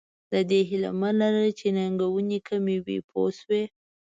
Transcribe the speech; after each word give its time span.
د 0.31 0.33
دې 0.49 0.59
هیله 0.69 0.91
مه 1.01 1.11
لره 1.19 1.45
چې 1.57 1.67
ننګونې 1.77 2.39
کم 2.47 2.63
وي 2.85 2.97
پوه 3.09 3.29
شوې!. 3.39 3.63